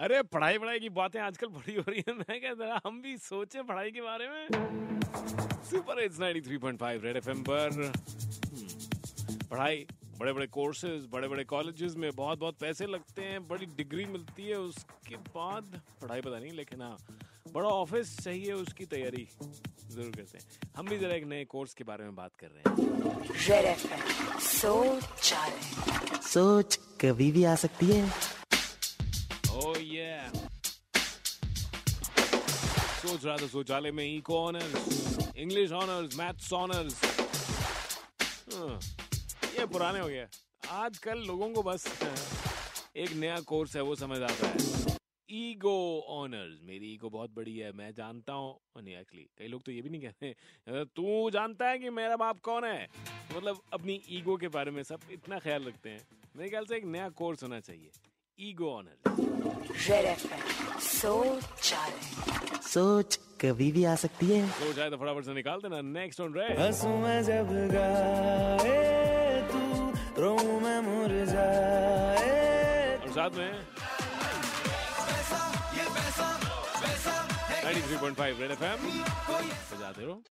[0.00, 3.16] अरे पढ़ाई पढ़ाई की बातें आजकल बड़ी हो रही है। मैं कहता रहा हम भी
[3.18, 4.46] सोचे पढ़ाई के बारे में।
[5.70, 9.86] सुपर इट्स 93.5 रेड एफएम पर। हम्म, पढ़ाई
[10.18, 14.46] बड़े बड़े कोर्सेज बड़े बड़े कॉलेजेस में बहुत बहुत पैसे लगते हैं बड़ी डिग्री मिलती
[14.46, 16.96] है उसके बाद। पढ़ाई पता नहीं लेकिन हाँ
[17.52, 20.44] बड़ा ऑफ़िस चाहिए उसकी तैयारी ज़रूर करते हैं।
[20.76, 22.76] हम भी जरा एक नए कोर्स के बारे में बात कर रहे हैं।
[26.22, 28.29] सोच कभी भी आ सकती है।
[30.20, 30.48] Oh yeah.
[33.00, 37.04] सोच रहा था शौचालय में eco honours English honours maths honours
[38.54, 38.78] हाँ,
[39.58, 40.26] ये पुराने हो गए।
[40.68, 41.86] आजकल लोगों को बस
[42.96, 44.96] एक नया कोर्स है वो समझ आता है।
[45.30, 49.72] ईगो ऑनर्स मेरी ईगो बहुत बड़ी है मैं जानता हूँ। नहीं एक्चुअली कई लोग तो
[49.72, 50.34] ये भी नहीं कहते
[50.96, 52.88] तू जानता है कि मेरा बाप कौन है?
[53.36, 56.84] मतलब अपनी ईगो के बारे में सब इतना ख्याल रखते हैं। मेरे ख्याल से एक
[56.84, 57.90] नया कोर्स होना चाहिए।
[58.42, 61.72] ईगो रेड एफएम सोच
[62.66, 66.34] सोच कभी भी आ सकती है। तो चाहे तो फटाफट से निकाल देना नेक्स्ट ऑन
[66.34, 68.78] रे हंसू मैं जब गाए
[69.52, 69.60] तू
[70.22, 72.34] रो मैं मुरझाए
[72.96, 73.52] और साथ में?
[77.64, 78.78] 93.5 रेड एफएम
[79.72, 80.22] बजाते रहो।